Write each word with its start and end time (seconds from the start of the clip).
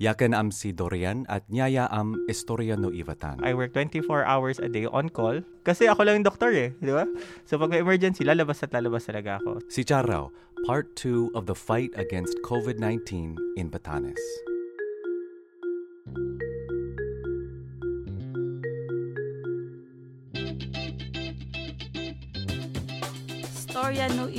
Yakan 0.00 0.32
am 0.32 0.48
si 0.48 0.72
Dorian 0.72 1.28
at 1.28 1.44
Nyaya 1.52 1.84
am 1.92 2.24
Istorya 2.24 2.72
no 2.80 2.88
Ivatan. 2.88 3.36
I 3.44 3.52
work 3.52 3.76
24 3.76 4.24
hours 4.24 4.56
a 4.56 4.64
day 4.64 4.88
on 4.88 5.12
call. 5.12 5.44
Kasi 5.60 5.92
ako 5.92 6.08
lang 6.08 6.24
yung 6.24 6.26
doktor 6.32 6.56
eh, 6.56 6.72
di 6.80 6.88
ba? 6.88 7.04
So 7.44 7.60
pag 7.60 7.68
may 7.68 7.84
emergency, 7.84 8.24
lalabas 8.24 8.64
at 8.64 8.72
lalabas 8.72 9.04
talaga 9.04 9.36
ako. 9.44 9.60
Si 9.68 9.84
Charao, 9.84 10.32
part 10.64 10.88
2 10.96 11.36
of 11.36 11.44
the 11.44 11.52
fight 11.52 11.92
against 12.00 12.32
COVID-19 12.48 13.36
in 13.60 13.68
Batanes. 13.68 14.16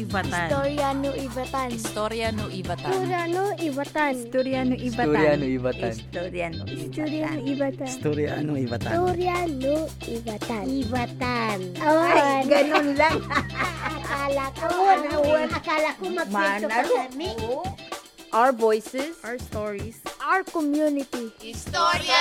Istorya 0.02 0.90
no 0.98 1.12
Ivatan. 1.14 1.70
Istorya 1.70 2.28
no 2.34 2.46
Ibatan. 2.50 2.92
Istorya 2.92 3.22
no 3.30 3.46
Ibatan. 3.54 4.14
Istorya 4.18 4.62
no 4.66 4.76
Ibatan. 4.76 4.82
Istorya 4.82 5.30
no 5.30 5.46
Ivatan. 5.46 5.94
Istorya 5.94 6.48
no 6.50 6.66
Ibatan. 6.66 6.66
Istorya 6.66 6.66
no 6.66 6.66
Istorya 6.66 7.30
no 7.30 7.42
Ibatan. 7.46 7.88
Istorya 7.88 8.34
no 8.42 8.54
Ibatan. 8.58 8.94
Istorya 8.98 9.38
no 9.62 9.76
Ibatan. 10.02 10.64
Ibatan. 10.66 11.60
Ay, 11.78 12.42
ganun 12.50 12.88
lang. 12.98 13.18
Akala 13.82 14.46
ko, 14.58 14.68
akala 15.48 15.90
ko 15.96 16.04
magkwento 16.10 16.68
pa 16.68 16.82
Manalo. 16.82 16.96
kami. 17.06 17.32
Our 18.32 18.52
voices, 18.56 19.20
our 19.28 19.38
stories. 19.38 20.00
Our 20.24 20.42
community. 20.48 21.30
Istorya 21.46 22.20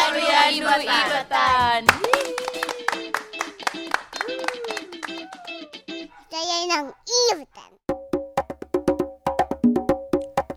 no 0.60 0.68
Ibatan. 0.84 1.82
Kaya 6.30 6.56
ng 6.70 6.86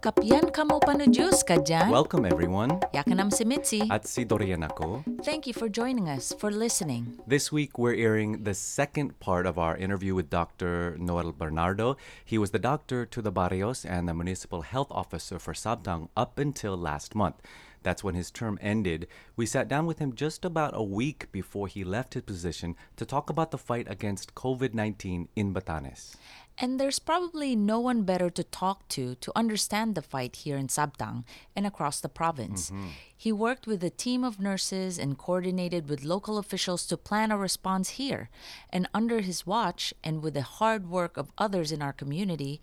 Kapyan 0.03 0.51
kamo 0.51 0.83
panujus 0.83 1.47
ka 1.47 1.63
dyan? 1.63 1.87
Welcome 1.87 2.27
everyone. 2.27 2.75
Yakanam 2.91 3.31
si 3.31 3.47
Mitzi. 3.47 3.87
At 3.87 4.03
si 4.03 4.27
Dorian 4.27 4.59
ako. 4.59 4.99
Thank 5.23 5.47
you 5.47 5.55
for 5.55 5.71
joining 5.71 6.11
us, 6.11 6.35
for 6.35 6.51
listening. 6.51 7.23
This 7.23 7.55
week, 7.55 7.79
we're 7.79 7.95
airing 7.95 8.43
the 8.43 8.51
second 8.51 9.15
part 9.23 9.47
of 9.47 9.55
our 9.55 9.79
interview 9.79 10.11
with 10.11 10.27
Dr. 10.27 10.99
Noel 10.99 11.31
Bernardo. 11.31 11.95
He 12.19 12.35
was 12.35 12.51
the 12.51 12.59
doctor 12.59 13.07
to 13.15 13.23
the 13.23 13.31
Barrios 13.31 13.87
and 13.87 14.03
the 14.03 14.13
municipal 14.13 14.67
health 14.67 14.91
officer 14.91 15.39
for 15.39 15.55
Sabtang 15.55 16.11
up 16.19 16.35
until 16.35 16.75
last 16.75 17.15
month. 17.15 17.39
That's 17.83 18.03
when 18.03 18.15
his 18.15 18.31
term 18.31 18.57
ended. 18.59 19.07
We 19.35 19.45
sat 19.45 19.67
down 19.67 19.85
with 19.85 19.99
him 19.99 20.15
just 20.15 20.43
about 20.43 20.75
a 20.75 20.83
week 20.83 21.31
before 21.31 21.67
he 21.67 21.83
left 21.83 22.15
his 22.15 22.23
position 22.23 22.75
to 22.95 23.05
talk 23.05 23.29
about 23.29 23.51
the 23.51 23.57
fight 23.57 23.87
against 23.91 24.35
COVID 24.35 24.73
19 24.73 25.27
in 25.35 25.53
Batanes. 25.53 26.15
And 26.57 26.79
there's 26.79 26.99
probably 26.99 27.55
no 27.55 27.79
one 27.79 28.03
better 28.03 28.29
to 28.29 28.43
talk 28.43 28.87
to 28.89 29.15
to 29.15 29.31
understand 29.35 29.95
the 29.95 30.01
fight 30.01 30.37
here 30.37 30.57
in 30.57 30.67
Sabtang 30.67 31.23
and 31.55 31.65
across 31.65 31.99
the 31.99 32.09
province. 32.09 32.69
Mm-hmm. 32.69 32.87
He 33.15 33.31
worked 33.31 33.65
with 33.65 33.83
a 33.83 33.89
team 33.89 34.23
of 34.23 34.39
nurses 34.39 34.99
and 34.99 35.17
coordinated 35.17 35.89
with 35.89 36.03
local 36.03 36.37
officials 36.37 36.85
to 36.87 36.97
plan 36.97 37.31
a 37.31 37.37
response 37.37 37.91
here. 37.91 38.29
And 38.69 38.87
under 38.93 39.21
his 39.21 39.47
watch, 39.47 39.93
and 40.03 40.21
with 40.21 40.35
the 40.35 40.41
hard 40.41 40.89
work 40.89 41.17
of 41.17 41.31
others 41.37 41.71
in 41.71 41.81
our 41.81 41.93
community, 41.93 42.61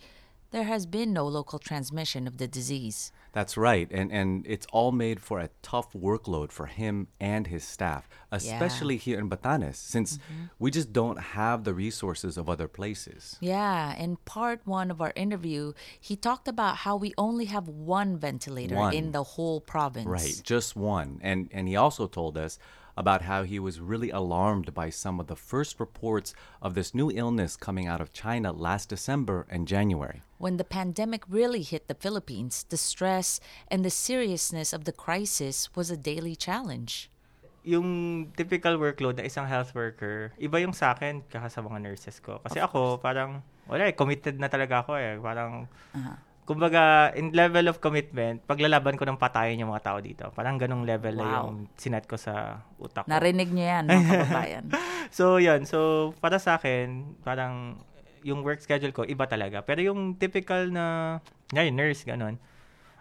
there 0.50 0.64
has 0.64 0.86
been 0.86 1.12
no 1.12 1.26
local 1.26 1.58
transmission 1.58 2.26
of 2.26 2.38
the 2.38 2.48
disease. 2.48 3.12
That's 3.32 3.56
right. 3.56 3.88
And, 3.92 4.10
and 4.10 4.44
it's 4.48 4.66
all 4.72 4.90
made 4.90 5.20
for 5.20 5.38
a 5.38 5.50
tough 5.62 5.92
workload 5.92 6.50
for 6.50 6.66
him 6.66 7.06
and 7.20 7.46
his 7.46 7.62
staff, 7.62 8.08
especially 8.32 8.96
here 8.96 9.18
in 9.20 9.30
Batanes, 9.30 9.76
since 9.76 10.16
mm-hmm. 10.16 10.44
we 10.58 10.70
just 10.70 10.92
don't 10.92 11.20
have 11.20 11.62
the 11.62 11.72
resources 11.72 12.36
of 12.36 12.48
other 12.48 12.66
places. 12.66 13.36
Yeah, 13.40 13.96
in 13.96 14.16
part 14.16 14.62
one 14.64 14.90
of 14.90 15.00
our 15.00 15.12
interview, 15.14 15.72
he 16.00 16.16
talked 16.16 16.48
about 16.48 16.78
how 16.78 16.96
we 16.96 17.14
only 17.16 17.44
have 17.44 17.68
one 17.68 18.18
ventilator 18.18 18.74
One. 18.74 18.94
in 18.94 19.12
the 19.12 19.22
whole 19.22 19.60
province. 19.60 20.06
Right, 20.06 20.40
just 20.42 20.74
one. 20.74 21.20
And 21.22 21.48
and 21.52 21.68
he 21.68 21.76
also 21.76 22.08
told 22.08 22.36
us 22.36 22.58
about 22.96 23.22
how 23.22 23.44
he 23.44 23.58
was 23.58 23.80
really 23.80 24.10
alarmed 24.10 24.74
by 24.74 24.90
some 24.90 25.20
of 25.20 25.28
the 25.28 25.36
first 25.36 25.78
reports 25.78 26.34
of 26.60 26.74
this 26.74 26.94
new 26.94 27.10
illness 27.10 27.56
coming 27.56 27.86
out 27.86 28.00
of 28.00 28.12
China 28.12 28.52
last 28.52 28.88
December 28.88 29.46
and 29.48 29.68
January. 29.68 30.22
When 30.40 30.56
the 30.56 30.64
pandemic 30.64 31.28
really 31.28 31.60
hit 31.60 31.84
the 31.84 31.92
Philippines, 31.92 32.64
the 32.72 32.80
stress 32.80 33.44
and 33.68 33.84
the 33.84 33.92
seriousness 33.92 34.72
of 34.72 34.88
the 34.88 34.96
crisis 34.96 35.68
was 35.76 35.92
a 35.92 36.00
daily 36.00 36.32
challenge. 36.32 37.12
Yung 37.60 38.32
typical 38.32 38.80
workload 38.80 39.20
na 39.20 39.28
isang 39.28 39.44
health 39.44 39.76
worker, 39.76 40.32
iba 40.40 40.56
yung 40.64 40.72
sa 40.72 40.96
akin 40.96 41.20
kaka 41.28 41.52
sa 41.52 41.60
mga 41.60 41.84
nurses 41.84 42.24
ko. 42.24 42.40
Kasi 42.40 42.56
ako, 42.56 42.96
parang, 43.04 43.44
wala 43.68 43.84
eh, 43.84 43.92
committed 43.92 44.40
na 44.40 44.48
talaga 44.48 44.80
ako 44.80 44.96
eh. 44.96 45.20
Parang, 45.20 45.68
kumbaga, 46.48 47.12
in 47.20 47.36
level 47.36 47.68
of 47.68 47.84
commitment, 47.84 48.40
paglalaban 48.48 48.96
ko 48.96 49.04
ng 49.04 49.20
patayin 49.20 49.60
yung 49.60 49.76
mga 49.76 49.92
tao 49.92 50.00
dito. 50.00 50.32
Parang 50.32 50.56
ganong 50.56 50.88
level 50.88 51.20
na 51.20 51.24
Wow. 51.28 51.36
yung 51.36 51.68
sinet 51.76 52.08
ko 52.08 52.16
sa 52.16 52.64
utak 52.80 53.04
ko. 53.04 53.12
Narinig 53.12 53.52
niyo 53.52 53.68
yan, 53.76 53.84
mga 53.92 54.08
kababayan. 54.08 54.64
so, 55.12 55.36
yun. 55.36 55.68
So, 55.68 56.10
para 56.16 56.40
sa 56.40 56.56
akin, 56.56 57.20
parang 57.20 57.76
yung 58.22 58.44
work 58.44 58.60
schedule 58.60 58.92
ko, 58.92 59.04
iba 59.04 59.24
talaga. 59.26 59.60
Pero 59.64 59.80
yung 59.80 60.16
typical 60.16 60.68
na, 60.68 61.18
ngayon, 61.52 61.74
nurse, 61.74 62.02
ganun, 62.04 62.36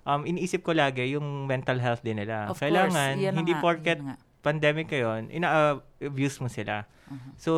um, 0.08 0.22
iniisip 0.26 0.64
ko 0.64 0.72
lagi 0.74 1.14
yung 1.14 1.46
mental 1.46 1.78
health 1.78 2.02
din 2.02 2.18
nila. 2.18 2.48
Of 2.50 2.58
course, 2.58 2.64
Kailangan, 2.66 3.14
na 3.20 3.32
hindi 3.36 3.54
nga, 3.54 3.62
porket 3.62 4.00
pandemic 4.40 4.88
ngayon, 4.88 5.28
ina-abuse 5.36 6.40
mo 6.40 6.48
sila. 6.48 6.88
Uh-huh. 7.12 7.32
So, 7.36 7.52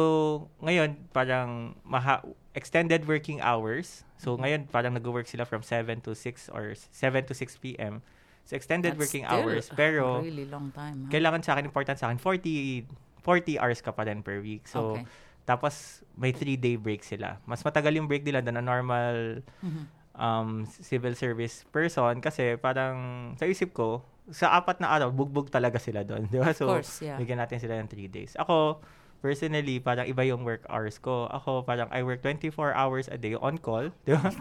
ngayon, 0.65 0.97
parang 1.13 1.77
maha- 1.85 2.25
extended 2.57 3.05
working 3.05 3.37
hours. 3.39 4.01
So, 4.17 4.33
ngayon, 4.37 4.65
parang 4.69 4.97
nag-work 4.97 5.29
sila 5.29 5.45
from 5.45 5.61
7 5.61 6.01
to 6.01 6.17
6 6.17 6.49
or 6.49 6.73
7 6.73 7.29
to 7.29 7.33
6 7.37 7.61
p.m. 7.61 8.01
So, 8.49 8.57
extended 8.57 8.97
That's 8.97 9.01
working 9.05 9.23
still 9.29 9.45
hours. 9.45 9.69
Pero, 9.77 10.25
really 10.25 10.49
long 10.49 10.73
time. 10.73 11.05
huh? 11.05 11.11
kailangan 11.13 11.45
sa 11.45 11.53
akin, 11.53 11.69
important 11.69 11.97
sa 12.01 12.09
akin, 12.09 12.17
40, 12.17 12.89
40 13.21 13.61
hours 13.61 13.79
ka 13.85 13.93
pa 13.93 14.01
rin 14.09 14.25
per 14.25 14.41
week. 14.41 14.65
So, 14.65 14.97
Okay. 14.97 15.05
Tapos 15.43 16.05
may 16.15 16.31
3-day 16.31 16.77
break 16.77 17.01
sila. 17.01 17.41
Mas 17.49 17.65
matagal 17.65 17.97
yung 17.97 18.07
break 18.07 18.21
nila 18.21 18.41
than 18.45 18.57
a 18.59 18.63
normal 18.63 19.41
Mm-hmm. 19.61 19.85
um, 20.17 20.65
civil 20.69 21.15
service 21.15 21.65
person 21.71 22.19
kasi 22.21 22.59
parang 22.59 23.31
sa 23.39 23.47
isip 23.47 23.73
ko, 23.73 24.05
sa 24.29 24.53
apat 24.55 24.79
na 24.79 24.93
araw, 24.93 25.09
bugbog 25.09 25.49
talaga 25.49 25.81
sila 25.81 26.05
doon. 26.05 26.29
Di 26.31 26.37
ba? 26.37 26.53
So, 26.53 26.69
course, 26.69 27.01
yeah. 27.01 27.17
bigyan 27.17 27.41
natin 27.41 27.57
sila 27.57 27.79
ng 27.81 27.89
3 27.89 28.07
days. 28.07 28.33
Ako, 28.37 28.79
personally, 29.21 29.77
parang 29.77 30.03
iba 30.03 30.25
yung 30.25 30.41
work 30.41 30.65
hours 30.65 30.97
ko. 30.97 31.29
Ako, 31.29 31.61
parang 31.61 31.87
I 31.87 32.01
work 32.01 32.19
24 32.19 32.51
hours 32.73 33.05
a 33.05 33.15
day 33.15 33.33
on 33.33 33.55
call. 33.55 33.93
Di 34.05 34.11
ba? 34.11 34.33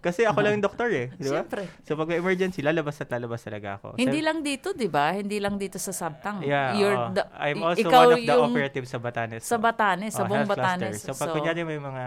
Kasi 0.00 0.24
ako 0.24 0.40
lang 0.40 0.58
yung 0.58 0.64
doktor 0.64 0.88
eh. 0.88 1.12
Di 1.12 1.28
ba? 1.28 1.44
Siyempre. 1.44 1.68
So, 1.84 1.94
pag 1.94 2.08
may 2.08 2.18
emergency, 2.18 2.64
lalabas 2.64 2.96
at 2.98 3.08
lalabas 3.08 3.44
talaga 3.44 3.76
ako. 3.78 3.94
Hindi 3.94 4.18
So, 4.18 4.26
lang 4.26 4.38
dito, 4.40 4.68
di 4.72 4.88
ba? 4.88 5.12
Hindi 5.12 5.36
lang 5.38 5.54
dito 5.54 5.76
sa 5.76 5.92
Sabtang. 5.92 6.40
Yeah, 6.42 6.72
You're 6.74 6.96
oo. 6.98 7.12
the- 7.12 7.28
I'm 7.32 7.60
also 7.60 7.84
ikaw 7.84 8.02
one 8.02 8.14
of 8.14 8.18
the 8.18 8.26
yung 8.26 8.50
operatives 8.50 8.88
sa 8.88 8.98
Batanes. 8.98 9.44
Sa 9.44 9.60
Batanes, 9.60 10.10
sa 10.10 10.24
Oh, 10.24 10.26
buong 10.26 10.42
health 10.42 10.56
cluster. 10.56 10.88
Batanes. 10.88 11.04
So, 11.04 11.12
pag 11.12 11.30
kunyari 11.30 11.60
may 11.62 11.78
mga 11.78 12.04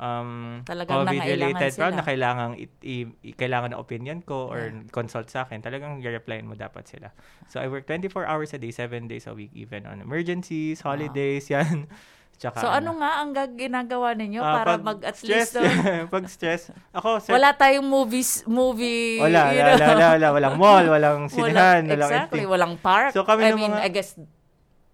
um, 0.00 0.64
Talagang 0.64 1.04
COVID-related 1.04 1.70
problem 1.76 1.92
na 1.94 2.02
kailangan, 2.02 2.48
i- 2.56 2.72
i- 2.82 3.12
i- 3.22 3.36
kailangan 3.36 3.70
ng 3.70 3.78
opinion 3.78 4.18
ko 4.20 4.48
or 4.48 4.72
Yeah. 4.72 4.88
consult 4.90 5.28
sa 5.28 5.44
akin, 5.44 5.60
talagang 5.60 6.00
i-replyin 6.00 6.42
mo 6.42 6.56
dapat 6.56 6.88
sila. 6.88 7.12
So, 7.46 7.60
I 7.60 7.68
work 7.68 7.84
24 7.84 8.24
hours 8.24 8.50
a 8.50 8.58
day, 8.58 8.72
7 8.72 9.06
days 9.06 9.28
a 9.28 9.36
week, 9.36 9.52
even 9.52 9.84
on 9.84 10.00
emergencies, 10.00 10.80
holidays, 10.80 11.46
yan. 11.54 11.84
Tsaka, 12.32 12.56
So 12.56 12.72
ano 12.72 12.96
nga 12.96 13.20
ang 13.20 13.36
ginagawa 13.52 14.16
ninyo 14.16 14.40
ah, 14.40 14.54
para 14.56 14.80
mag 14.80 15.04
at 15.04 15.12
stress, 15.12 15.52
least 15.52 15.60
uh, 15.60 16.08
pag 16.16 16.24
stress, 16.24 16.72
ako, 16.88 17.20
sir, 17.20 17.36
wala 17.36 17.52
tayong 17.52 17.84
movies 17.84 18.48
movie 18.48 19.20
wala, 19.20 19.52
wala, 19.52 19.76
know? 19.76 19.88
wala, 19.92 20.06
wala, 20.08 20.28
walang 20.32 20.56
mall, 20.56 20.84
walang 20.88 21.20
Walang- 21.20 21.28
sinihan, 21.28 21.82
walang 21.84 22.08
exactly, 22.08 22.48
walang 22.48 22.74
park. 22.80 23.12
So, 23.12 23.28
kami 23.28 23.44
I 23.44 23.52
mean, 23.52 23.68
mga- 23.68 23.84
I 23.84 23.90
guess 23.92 24.16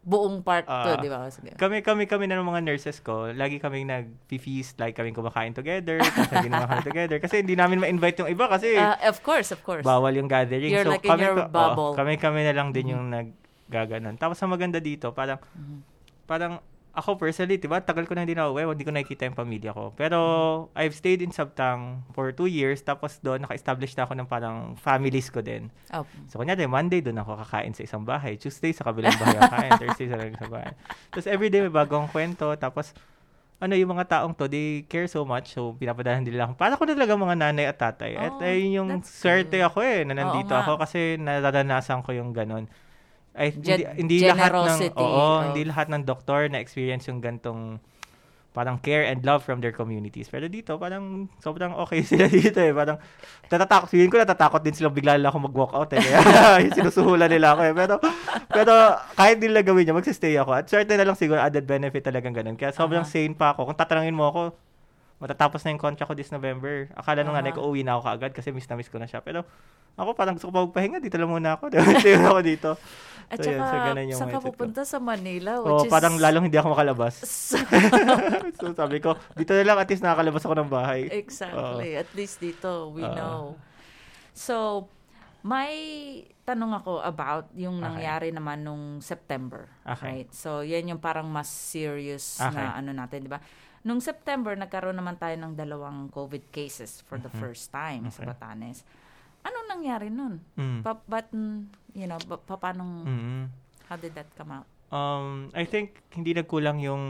buong 0.06 0.39
park 0.41 0.65
to, 0.65 0.71
Ah. 0.71 1.03
di 1.03 1.11
ba? 1.11 1.27
Sige. 1.27 1.59
Kami, 1.59 1.83
kami, 1.83 2.06
kami 2.06 2.31
na 2.31 2.39
ng 2.39 2.47
mga 2.47 2.62
nurses 2.62 3.03
ko, 3.03 3.27
lagi 3.28 3.59
kaming 3.59 3.91
nag-feast, 3.91 4.78
like 4.78 4.94
kaming 4.94 5.11
kumakain 5.12 5.50
together, 5.50 5.99
tapos 5.99 6.31
hindi 6.31 6.47
naman 6.49 6.71
kami 6.71 6.84
together. 6.87 7.19
Kasi 7.19 7.43
hindi 7.43 7.53
namin 7.53 7.83
ma-invite 7.83 8.22
yung 8.22 8.31
iba 8.31 8.47
kasi 8.47 8.78
Ah, 8.78 8.95
of 9.03 9.19
course, 9.21 9.50
of 9.50 9.59
course. 9.61 9.83
bawal 9.83 10.15
yung 10.15 10.31
gathering. 10.31 10.71
You're 10.71 10.87
so, 10.87 10.95
like 10.95 11.03
in 11.03 11.11
kami, 11.11 11.27
your 11.27 11.50
bubble. 11.50 11.91
oo, 11.91 11.99
kami, 11.99 12.16
kami 12.16 12.47
na 12.47 12.54
lang 12.54 12.71
din 12.71 12.95
yung 12.95 13.10
naggaganon. 13.10 14.15
Tapos 14.15 14.39
ang 14.39 14.54
maganda 14.54 14.78
dito, 14.78 15.10
parang, 15.10 15.42
Mm-hmm. 15.42 15.78
parang, 16.25 16.63
ako 16.97 17.21
personally, 17.21 17.57
diba, 17.57 17.77
tagal 17.78 18.03
ko 18.03 18.13
na 18.13 18.25
hindi 18.25 18.33
na 18.33 18.48
uwi, 18.48 18.65
hindi 18.65 18.81
ko 18.81 18.91
nakikita 18.91 19.28
yung 19.28 19.37
pamilya 19.37 19.71
ko. 19.71 19.93
Pero, 19.93 20.19
Mm-hmm. 20.66 20.81
I've 20.81 20.95
stayed 20.95 21.21
in 21.21 21.31
Sabtang 21.31 21.81
for 22.10 22.33
two 22.33 22.48
years, 22.48 22.81
tapos 22.81 23.21
doon, 23.21 23.39
naka-establish 23.39 23.93
na 23.93 24.03
ako 24.03 24.16
ng 24.16 24.25
parang 24.25 24.57
families 24.75 25.28
ko 25.28 25.39
din. 25.39 25.69
Oh, 25.91 26.03
So, 26.27 26.37
kunyari, 26.37 26.65
Monday 26.65 26.98
doon 26.98 27.19
ako 27.19 27.37
kakain 27.39 27.71
sa 27.71 27.84
isang 27.84 28.03
bahay. 28.03 28.34
Tuesday 28.34 28.72
sa 28.72 28.83
kabilang 28.83 29.13
bahay 29.15 29.37
ako 29.37 29.45
kakain. 29.45 29.71
Thursday 29.83 30.07
sa 30.07 30.16
kabilang 30.16 30.48
bahay. 30.48 30.72
Tapos, 31.10 31.27
everyday 31.27 31.60
may 31.60 31.71
bagong 31.71 32.09
kwento. 32.09 32.48
Tapos, 32.57 32.97
ano 33.57 33.72
yung 33.72 33.89
mga 33.91 34.04
taong 34.10 34.33
to, 34.33 34.45
they 34.47 34.84
care 34.84 35.04
so 35.07 35.22
much. 35.22 35.49
So, 35.51 35.72
pinapadahan 35.72 36.21
nila 36.21 36.45
ako. 36.45 36.53
Para 36.54 36.75
ko 36.75 36.84
na 36.84 36.92
talaga 36.92 37.13
mga 37.15 37.37
nanay 37.39 37.66
at 37.66 37.77
tatay. 37.77 38.13
at 38.15 38.33
Oh, 38.33 38.41
ayun 38.42 38.71
yung 38.75 38.89
swerte 39.01 39.53
good. 39.54 39.65
ako 39.65 39.78
eh, 39.81 40.01
na 40.03 40.13
nandito 40.15 40.53
nga. 40.53 40.60
ako 40.63 40.77
kasi 40.78 41.16
nararanasan 41.16 42.01
ko 42.01 42.13
yung 42.13 42.33
ganun. 42.33 42.69
Ay, 43.36 43.53
hindi, 43.53 43.84
hindi 44.00 44.16
lahat 44.24 44.50
ng, 44.56 44.80
oo, 44.97 45.04
of- 45.04 45.44
hindi 45.53 45.62
lahat 45.68 45.92
ng 45.92 46.03
doktor 46.09 46.48
na 46.48 46.56
experience 46.56 47.04
yung 47.06 47.21
gantong 47.21 47.77
parang 48.56 48.80
care 48.80 49.04
and 49.04 49.21
love 49.21 49.44
from 49.44 49.60
their 49.60 49.77
communities. 49.77 50.33
Pero 50.33 50.48
dito, 50.48 50.80
parang 50.80 51.28
sobrang 51.44 51.77
okay 51.77 52.00
sila 52.09 52.24
dito 52.24 52.56
eh. 52.56 52.72
Parang 52.72 52.97
natatakot, 53.53 53.92
feeling 53.92 54.09
ko 54.09 54.16
natatakot 54.16 54.65
din 54.65 54.72
sila 54.72 54.88
bigla 54.88 55.21
nila 55.21 55.28
ako 55.28 55.53
mag-walk 55.53 55.77
out 55.77 55.92
eh. 55.92 56.00
Kaya 56.00 56.65
sinusuhulan 56.80 57.28
nila 57.28 57.53
ako 57.53 57.62
eh. 57.68 57.74
Pero, 57.77 57.94
pero 58.48 58.72
kahit 59.12 59.36
nila 59.44 59.60
gawin 59.60 59.84
niya, 59.84 59.92
magsistay 59.92 60.41
ako. 60.41 60.56
At 60.56 60.72
swerte 60.72 60.97
na 60.97 61.04
lang 61.04 61.21
siguro 61.21 61.36
added 61.36 61.68
benefit 61.68 62.09
talagang 62.09 62.32
ganun. 62.32 62.56
Kaya 62.56 62.72
sobrang 62.72 63.04
uh-huh. 63.04 63.28
sane 63.28 63.36
pa 63.36 63.53
ako. 63.53 63.68
Kung 63.68 63.77
tatanungin 63.77 64.16
mo 64.16 64.32
ako, 64.32 64.56
matatapos 65.16 65.65
na 65.65 65.72
yung 65.72 65.83
contract 65.83 66.09
ko 66.09 66.16
this 66.16 66.33
November. 66.33 66.92
Akala 66.92 67.24
nung 67.24 67.33
uh-huh. 67.33 67.45
nanay 67.45 67.57
ko, 67.57 67.65
uwi 67.65 67.83
na 67.83 67.97
ako 67.97 68.03
kaagad 68.09 68.33
kasi 68.36 68.53
miss 68.53 68.68
na 68.68 68.77
miss 68.77 68.92
ko 68.92 69.01
na 69.01 69.09
siya. 69.09 69.24
Pero 69.24 69.48
ako 69.97 70.13
parang 70.13 70.36
gusto 70.36 70.53
ko 70.53 70.68
magpahinga, 70.68 71.01
dito 71.01 71.16
lang 71.16 71.33
muna 71.33 71.57
ako. 71.57 71.72
Dito 72.04 72.21
ako 72.21 72.41
dito. 72.45 72.71
At 73.27 73.42
so, 73.42 73.51
saka, 73.51 73.59
yun, 73.59 73.65
so 73.66 73.77
ganun 73.83 74.07
yung 74.07 74.21
saan 74.22 74.30
ka 74.30 74.39
pupunta 74.39 74.83
sa 74.86 74.98
Manila? 75.03 75.59
Which 75.59 75.83
oh, 75.83 75.86
is... 75.89 75.91
parang 75.91 76.15
lalong 76.15 76.47
hindi 76.47 76.59
ako 76.63 76.78
makalabas. 76.78 77.27
so 78.60 78.71
sabi 78.71 79.03
ko, 79.03 79.18
dito 79.34 79.51
na 79.51 79.66
lang 79.66 79.78
at 79.83 79.89
least 79.91 80.04
nakakalabas 80.04 80.47
ako 80.47 80.54
ng 80.63 80.71
bahay. 80.71 81.10
Exactly. 81.10 81.98
Uh, 81.98 82.03
at 82.07 82.10
least 82.15 82.39
dito, 82.39 82.95
we 82.95 83.03
uh, 83.03 83.10
know. 83.18 83.59
So, 84.30 84.86
may 85.42 85.74
tanong 86.47 86.83
ako 86.83 87.03
about 87.03 87.51
yung 87.59 87.83
nangyari 87.83 88.30
okay. 88.30 88.39
naman 88.39 88.63
nung 88.63 89.03
September. 89.03 89.66
Okay. 89.83 90.22
Right? 90.22 90.30
So, 90.30 90.63
yan 90.63 90.95
yung 90.95 91.03
parang 91.03 91.27
mas 91.27 91.51
serious 91.51 92.39
okay. 92.39 92.54
na 92.54 92.78
ano 92.78 92.95
natin, 92.95 93.27
di 93.27 93.30
ba? 93.33 93.42
Nung 93.86 94.03
September, 94.03 94.59
nagkaroon 94.59 94.98
naman 94.98 95.15
tayo 95.15 95.38
ng 95.38 95.54
dalawang 95.54 96.10
COVID 96.10 96.50
cases 96.50 97.06
for 97.06 97.22
the 97.22 97.30
mm-hmm. 97.30 97.38
first 97.38 97.71
time 97.71 98.10
okay. 98.10 98.18
sa 98.18 98.34
Batanes. 98.34 98.83
Ano 99.47 99.62
nangyari 99.71 100.10
nun? 100.10 100.42
Mm. 100.59 100.83
Pa, 100.83 100.98
but, 101.06 101.30
you 101.94 102.10
know, 102.10 102.18
pa, 102.18 102.59
paano, 102.59 103.06
mm-hmm. 103.06 103.47
how 103.86 103.94
did 103.94 104.10
that 104.18 104.27
come 104.34 104.50
out? 104.50 104.66
Um, 104.86 105.50
I 105.50 105.66
think 105.66 105.98
hindi 106.15 106.30
nagkulang 106.30 106.78
yung 106.78 107.03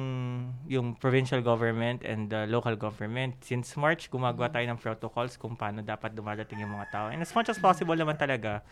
yung 0.64 0.96
provincial 0.96 1.44
government 1.44 2.00
and 2.08 2.32
the 2.32 2.49
local 2.49 2.73
government. 2.73 3.37
Since 3.44 3.76
March, 3.76 4.08
gumagawa 4.08 4.49
tayo 4.49 4.64
ng 4.64 4.81
protocols 4.81 5.37
kung 5.37 5.61
paano 5.61 5.84
dapat 5.84 6.17
dumarating 6.17 6.64
yung 6.64 6.72
mga 6.72 6.88
tao. 6.88 7.06
And 7.12 7.20
as 7.20 7.37
much 7.37 7.52
as 7.52 7.61
possible 7.61 7.93
naman 7.93 8.17
talaga, 8.17 8.64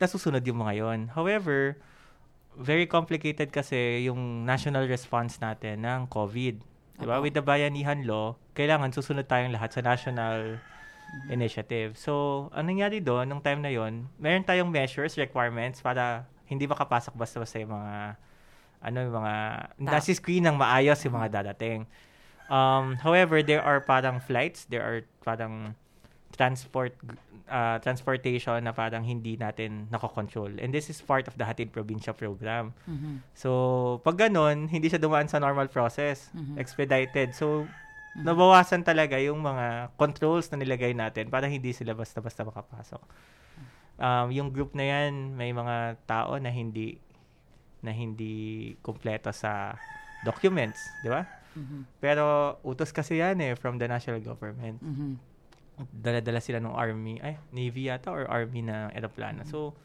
nasusunod 0.00 0.40
yung 0.48 0.64
mga 0.64 0.80
yon. 0.80 1.00
However, 1.12 1.76
very 2.56 2.88
complicated 2.88 3.52
kasi 3.52 4.08
yung 4.08 4.48
national 4.48 4.88
response 4.88 5.36
natin 5.36 5.84
ng 5.84 6.08
COVID. 6.08 6.75
Diba? 6.96 7.20
With 7.20 7.36
the 7.36 7.44
Bayanihan 7.44 8.08
Law, 8.08 8.40
kailangan 8.56 8.92
susunod 8.92 9.28
tayong 9.28 9.52
lahat 9.52 9.76
sa 9.76 9.80
national 9.84 10.56
mm-hmm. 10.56 11.28
initiative. 11.32 12.00
So, 12.00 12.46
anong 12.56 12.80
nangyari 12.80 12.98
doon, 13.04 13.28
nung 13.28 13.44
time 13.44 13.60
na 13.60 13.68
yon 13.68 14.08
meron 14.16 14.44
tayong 14.44 14.72
measures, 14.72 15.20
requirements 15.20 15.84
para 15.84 16.24
hindi 16.46 16.64
makapasok 16.64 17.12
basta-basta 17.18 17.58
yung 17.58 17.74
mga 17.74 17.94
ano 18.86 18.98
yung 19.02 19.16
mga 19.18 19.34
nasi 19.82 20.14
screen 20.14 20.46
ng 20.46 20.56
maayos 20.56 21.00
yung 21.02 21.16
mga 21.18 21.42
dadating. 21.42 21.84
Um, 22.46 22.94
however, 23.02 23.42
there 23.42 23.60
are 23.60 23.82
parang 23.82 24.22
flights, 24.22 24.64
there 24.70 24.84
are 24.84 25.02
parang 25.26 25.74
transport 26.36 26.92
uh, 27.48 27.80
transportation 27.80 28.60
na 28.62 28.72
parang 28.76 29.02
hindi 29.02 29.36
natin 29.36 29.88
nakokontrol. 29.90 30.60
And 30.60 30.70
this 30.72 30.88
is 30.92 31.00
part 31.00 31.26
of 31.28 31.36
the 31.40 31.44
Hatid 31.44 31.72
Probinsya 31.72 32.16
program. 32.16 32.76
Mm-hmm. 32.84 33.24
So, 33.32 34.00
pag 34.04 34.20
ganun, 34.20 34.68
hindi 34.68 34.92
siya 34.92 35.00
dumaan 35.00 35.26
sa 35.26 35.40
normal 35.40 35.72
process, 35.72 36.30
mm-hmm. 36.36 36.60
expedited. 36.60 37.32
So, 37.32 37.66
Mm-hmm. 38.16 38.32
Nabawasan 38.32 38.80
talaga 38.80 39.20
yung 39.20 39.44
mga 39.44 39.92
controls 40.00 40.48
na 40.48 40.56
nilagay 40.56 40.96
natin 40.96 41.28
para 41.28 41.52
hindi 41.52 41.76
sila 41.76 41.92
basta-basta 41.92 42.48
makapasok. 42.48 43.02
Um, 44.00 44.32
yung 44.32 44.48
group 44.48 44.72
na 44.72 44.88
yan, 44.88 45.36
may 45.36 45.52
mga 45.52 46.00
tao 46.08 46.40
na 46.40 46.48
hindi 46.48 46.96
na 47.84 47.92
hindi 47.92 48.72
kumpleto 48.80 49.28
sa 49.36 49.76
documents, 50.24 50.80
di 51.04 51.12
ba? 51.12 51.28
Mm-hmm. 51.60 51.80
Pero 52.00 52.56
utos 52.64 52.88
kasi 52.88 53.20
yan 53.20 53.36
eh 53.44 53.52
from 53.52 53.76
the 53.76 53.84
national 53.84 54.24
government. 54.24 54.80
Mm-hmm. 54.80 55.12
Dala-dala 55.76 56.40
sila 56.40 56.58
ng 56.60 56.72
army, 56.72 57.20
ay, 57.20 57.36
navy 57.52 57.92
yata 57.92 58.08
or 58.08 58.24
army 58.26 58.64
na 58.64 58.88
eroplano. 58.96 59.44
Mm-hmm. 59.44 59.52
So, 59.52 59.76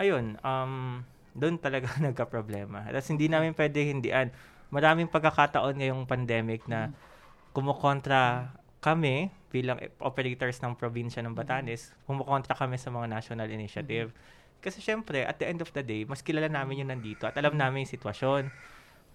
ayun, 0.00 0.40
um, 0.40 1.04
doon 1.36 1.60
talaga 1.60 1.92
nagka-problema. 2.06 2.88
Tapos 2.88 3.08
hindi 3.12 3.28
namin 3.28 3.52
pwede 3.52 3.84
hindian. 3.84 4.32
Maraming 4.72 5.06
pagkakataon 5.12 5.78
ngayong 5.78 6.08
pandemic 6.08 6.64
na 6.64 6.90
mm-hmm 6.90 7.14
kumukontra 7.56 8.52
kami 8.84 9.32
bilang 9.48 9.80
operators 10.04 10.60
ng 10.60 10.76
probinsya 10.76 11.24
ng 11.24 11.32
Batanes, 11.32 11.96
kumukontra 12.04 12.52
kami 12.52 12.76
sa 12.76 12.92
mga 12.92 13.08
national 13.08 13.48
initiative. 13.48 14.12
Kasi 14.60 14.84
syempre, 14.84 15.24
at 15.24 15.40
the 15.40 15.48
end 15.48 15.64
of 15.64 15.72
the 15.72 15.80
day, 15.80 16.04
mas 16.04 16.20
kilala 16.20 16.52
namin 16.52 16.84
yung 16.84 16.92
nandito 16.92 17.24
at 17.24 17.32
alam 17.40 17.56
namin 17.56 17.88
yung 17.88 17.92
sitwasyon. 17.96 18.52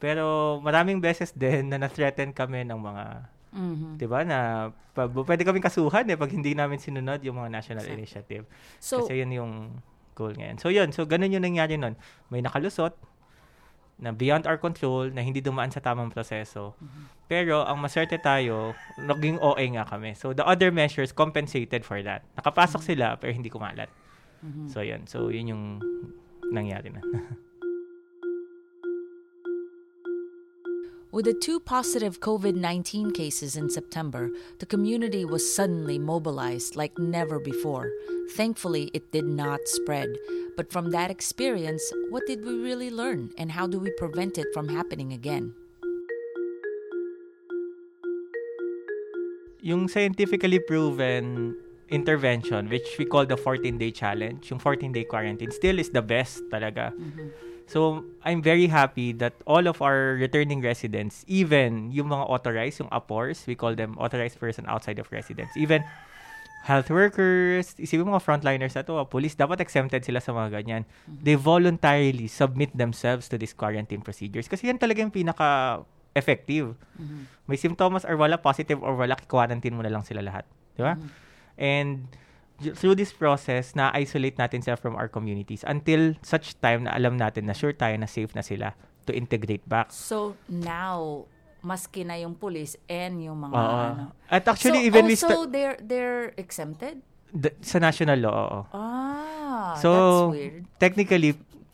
Pero 0.02 0.58
maraming 0.66 0.98
beses 0.98 1.30
din 1.38 1.70
na 1.70 1.78
na-threaten 1.78 2.34
kami 2.34 2.66
ng 2.66 2.82
mga 2.82 3.30
Mm-hmm. 3.52 3.94
'Di 4.00 4.08
ba 4.08 4.20
na 4.24 4.72
pa, 4.96 5.12
pwede 5.12 5.44
kaming 5.44 5.64
kasuhan 5.64 6.08
eh 6.08 6.16
pag 6.16 6.32
hindi 6.32 6.56
namin 6.56 6.80
sinunod 6.80 7.20
yung 7.24 7.40
mga 7.40 7.52
national 7.52 7.84
exactly. 7.84 8.00
initiative. 8.00 8.44
So, 8.80 9.04
Kasi 9.04 9.20
yun 9.20 9.32
yung 9.32 9.54
goal 10.16 10.36
ngayon. 10.36 10.60
So 10.60 10.68
yun, 10.72 10.92
so 10.92 11.08
ganun 11.08 11.32
yung 11.32 11.44
nangyari 11.44 11.80
noon. 11.80 11.96
May 12.28 12.44
nakalusot, 12.44 12.96
na 14.02 14.10
beyond 14.10 14.50
our 14.50 14.58
control, 14.58 15.14
na 15.14 15.22
hindi 15.22 15.40
dumaan 15.40 15.70
sa 15.70 15.80
tamang 15.80 16.10
proseso. 16.10 16.74
Mm-hmm. 16.82 17.04
Pero 17.30 17.62
ang 17.64 17.78
maswerte 17.78 18.18
tayo, 18.18 18.74
naging 18.98 19.38
OA 19.38 19.66
nga 19.78 19.86
kami. 19.86 20.18
So 20.18 20.34
the 20.34 20.44
other 20.44 20.74
measures 20.74 21.14
compensated 21.14 21.86
for 21.86 22.02
that. 22.02 22.26
Nakapasok 22.36 22.82
mm-hmm. 22.82 22.92
sila 22.98 23.08
pero 23.22 23.32
hindi 23.32 23.54
kumalat. 23.54 23.88
Mm-hmm. 24.42 24.68
So 24.74 24.82
yun. 24.82 25.06
So 25.06 25.30
yun 25.30 25.54
yung 25.54 25.64
nangyari 26.50 26.90
na. 26.90 27.00
With 31.12 31.26
the 31.26 31.34
two 31.34 31.60
positive 31.60 32.22
COVID 32.22 32.56
19 32.56 33.12
cases 33.12 33.58
in 33.58 33.70
September, 33.70 34.32
the 34.60 34.66
community 34.66 35.26
was 35.26 35.44
suddenly 35.44 36.00
mobilized 36.00 36.78
like 36.78 36.98
never 36.98 37.38
before. 37.38 37.92
Thankfully, 38.32 38.90
it 38.94 39.12
did 39.12 39.26
not 39.26 39.60
spread. 39.68 40.08
But 40.56 40.72
from 40.72 40.92
that 40.92 41.12
experience, 41.12 41.84
what 42.12 42.24
did 42.28 42.46
we 42.46 42.56
really 42.56 42.90
learn 42.90 43.32
and 43.38 43.52
how 43.52 43.68
do 43.68 43.78
we 43.78 43.92
prevent 44.00 44.38
it 44.38 44.48
from 44.54 44.70
happening 44.70 45.12
again? 45.12 45.54
Yung 49.60 49.90
scientifically 49.90 50.60
proven 50.60 51.58
intervention, 51.90 52.70
which 52.70 52.88
we 52.98 53.04
call 53.04 53.26
the 53.26 53.36
14-day 53.36 53.92
challenge, 53.92 54.50
yung 54.50 54.62
14-day 54.62 55.04
quarantine, 55.04 55.52
still 55.52 55.78
is 55.78 55.90
the 55.90 56.02
best 56.02 56.40
talaga. 56.50 56.96
Mm-hmm 56.96 57.51
So, 57.72 58.04
I'm 58.28 58.44
very 58.44 58.68
happy 58.68 59.16
that 59.24 59.40
all 59.48 59.64
of 59.64 59.80
our 59.80 60.20
returning 60.20 60.60
residents, 60.60 61.24
even 61.32 61.88
yung 61.96 62.12
mga 62.12 62.28
authorized, 62.28 62.84
yung 62.84 62.92
APORs, 62.92 63.48
we 63.48 63.56
call 63.56 63.80
them 63.80 63.96
authorized 63.96 64.36
person 64.44 64.68
outside 64.68 65.00
of 65.00 65.08
residence, 65.08 65.56
even 65.56 65.88
health 66.68 66.92
workers, 66.92 67.74
isipin 67.80 68.12
mga 68.12 68.20
frontliners 68.20 68.76
na 68.76 68.84
to, 68.84 69.00
ah, 69.00 69.08
police, 69.08 69.40
dapat 69.40 69.64
exempted 69.64 70.04
sila 70.04 70.20
sa 70.20 70.36
mga 70.36 70.62
ganyan. 70.62 70.84
Mm-hmm. 70.84 71.24
They 71.24 71.36
voluntarily 71.40 72.28
submit 72.28 72.76
themselves 72.76 73.32
to 73.32 73.40
these 73.40 73.56
quarantine 73.56 74.04
procedures 74.04 74.52
kasi 74.52 74.68
yan 74.68 74.78
talaga 74.78 75.02
yung 75.02 75.16
pinaka 75.16 75.82
effective. 76.14 76.76
Mm-hmm. 77.00 77.22
May 77.48 77.58
symptoms 77.58 78.04
or 78.04 78.20
wala, 78.20 78.36
positive 78.36 78.84
or 78.84 79.00
wala, 79.00 79.16
quarantine 79.26 79.74
mo 79.74 79.82
na 79.82 79.90
lang 79.90 80.04
sila 80.04 80.22
lahat. 80.22 80.44
Di 80.76 80.84
ba? 80.84 81.00
Mm-hmm. 81.00 81.10
And 81.56 82.06
through 82.78 82.96
this 82.96 83.12
process, 83.12 83.74
na-isolate 83.74 84.38
natin 84.38 84.62
sila 84.62 84.78
from 84.78 84.94
our 84.96 85.10
communities 85.10 85.66
until 85.66 86.14
such 86.22 86.58
time 86.62 86.86
na 86.86 86.94
alam 86.94 87.18
natin 87.18 87.50
na 87.50 87.54
sure 87.58 87.74
tayo 87.74 87.98
na 87.98 88.06
safe 88.06 88.32
na 88.38 88.46
sila 88.46 88.78
to 89.06 89.12
integrate 89.12 89.66
back. 89.66 89.90
So, 89.90 90.38
now, 90.46 91.26
maski 91.66 92.06
na 92.06 92.22
yung 92.22 92.38
police 92.38 92.78
and 92.86 93.22
yung 93.22 93.42
mga 93.42 93.58
uh, 93.58 93.88
ano. 93.94 94.06
At 94.30 94.46
actually, 94.46 94.86
so, 94.86 94.90
even 94.94 95.04
we 95.10 95.18
start... 95.18 95.50
they're, 95.50 95.78
they're 95.82 96.34
exempted? 96.38 97.02
The, 97.34 97.50
sa 97.64 97.80
national 97.80 98.22
law, 98.22 98.38
oo. 98.38 98.62
Ah, 98.76 99.74
so, 99.80 99.90
that's 99.90 100.36
weird. 100.36 100.64
technically, 100.78 101.32